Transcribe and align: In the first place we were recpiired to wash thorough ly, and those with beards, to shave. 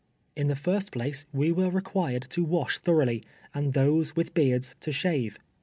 In 0.35 0.47
the 0.47 0.55
first 0.55 0.91
place 0.91 1.27
we 1.31 1.51
were 1.51 1.69
recpiired 1.69 2.27
to 2.29 2.43
wash 2.43 2.79
thorough 2.79 3.05
ly, 3.05 3.21
and 3.53 3.73
those 3.73 4.15
with 4.15 4.33
beards, 4.33 4.73
to 4.79 4.91
shave. 4.91 5.37